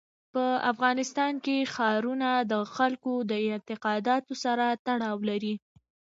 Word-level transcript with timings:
په 0.33 0.45
افغانستان 0.71 1.33
کې 1.45 1.69
ښارونه 1.73 2.29
د 2.51 2.53
خلکو 2.75 3.13
د 3.31 3.31
اعتقاداتو 3.49 4.33
سره 4.43 4.65
تړاو 4.85 5.17
لري. 5.29 5.55